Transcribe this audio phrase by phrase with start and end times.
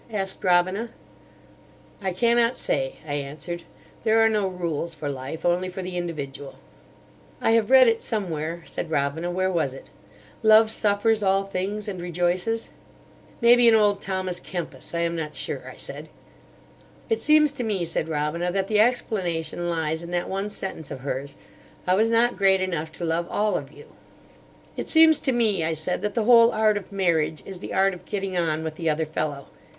[0.11, 0.89] asked Robina.
[2.01, 3.61] "I cannot say," I answered;
[4.03, 6.55] "there are no rules for Life, only for the individual."
[7.39, 12.69] "I have read it somewhere," said Robina—"where was it?—'Love suffers all things, and rejoices.'"
[13.41, 14.95] "Maybe in old Thomas Kempis.
[14.95, 16.09] I am not sure," I said.
[17.07, 21.01] "It seems to me," said Robina, "that the explanation lies in that one sentence of
[21.01, 21.35] hers:
[21.85, 23.93] 'I was not great enough to love all of you.'"
[24.75, 27.93] "It seems to me," I said, "that the whole art of marriage is the art
[27.93, 29.49] of getting on with the other fellow.